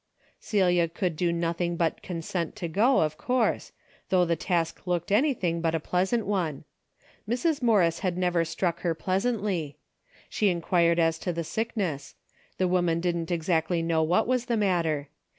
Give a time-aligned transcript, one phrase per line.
[0.39, 3.71] Celia could do nothing but consent to go, of course,
[4.09, 6.63] though the task looked anything but a pleasant one.
[7.29, 7.61] Mrs.
[7.61, 9.77] Morris had never struck her pleasantly.
[10.27, 12.15] She enquired as to the sick ness.
[12.57, 15.09] The woman didn't exactly know what Avas the matter.